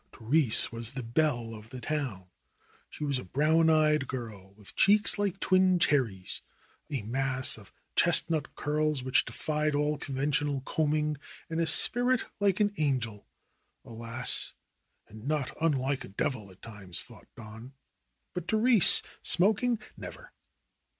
Therese 0.11 0.71
was 0.71 0.93
the 0.93 1.03
belle 1.03 1.53
of 1.53 1.69
the 1.69 1.79
town. 1.79 2.25
She 2.89 3.03
was 3.03 3.19
a 3.19 3.23
brown 3.23 3.69
eyed 3.69 4.07
girl, 4.07 4.53
with 4.55 4.75
cheeks 4.75 5.19
like 5.19 5.39
twin 5.39 5.77
cherries, 5.77 6.41
a 6.89 7.03
mass 7.03 7.55
of 7.55 7.71
chest 7.95 8.27
nut 8.27 8.55
curls 8.55 9.03
which 9.03 9.25
defied 9.25 9.75
all 9.75 9.99
conventional 9.99 10.61
combing 10.61 11.17
and 11.51 11.61
a 11.61 11.67
spirit 11.67 12.25
like 12.39 12.59
an 12.59 12.73
angel— 12.77 13.27
alas! 13.85 14.55
and 15.07 15.27
not 15.27 15.55
unlike 15.61 16.03
a 16.03 16.07
devil 16.09 16.49
at 16.49 16.63
times 16.63 17.03
thought 17.03 17.27
Don. 17.35 17.73
But 18.33 18.47
Therese 18.47 19.03
smoking— 19.21 19.77
never 20.05 20.33